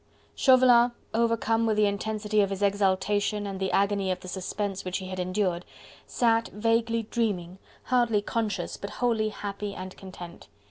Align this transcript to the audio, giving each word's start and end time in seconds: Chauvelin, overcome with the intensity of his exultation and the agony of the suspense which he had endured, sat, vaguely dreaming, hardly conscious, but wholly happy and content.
Chauvelin, 0.33 0.93
overcome 1.13 1.67
with 1.67 1.77
the 1.77 1.85
intensity 1.85 2.41
of 2.41 2.49
his 2.49 2.63
exultation 2.63 3.45
and 3.45 3.59
the 3.59 3.71
agony 3.71 4.09
of 4.09 4.19
the 4.21 4.27
suspense 4.27 4.83
which 4.83 4.97
he 4.97 5.09
had 5.09 5.19
endured, 5.19 5.63
sat, 6.07 6.47
vaguely 6.47 7.03
dreaming, 7.03 7.59
hardly 7.83 8.23
conscious, 8.23 8.77
but 8.77 8.89
wholly 8.89 9.29
happy 9.29 9.75
and 9.75 9.95
content. 9.97 10.47